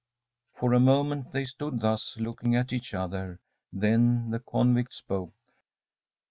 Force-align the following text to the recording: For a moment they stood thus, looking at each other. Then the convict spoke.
For 0.55 0.73
a 0.73 0.79
moment 0.79 1.31
they 1.31 1.45
stood 1.45 1.79
thus, 1.79 2.15
looking 2.17 2.55
at 2.55 2.73
each 2.73 2.95
other. 2.95 3.39
Then 3.71 4.31
the 4.31 4.39
convict 4.39 4.95
spoke. 4.95 5.35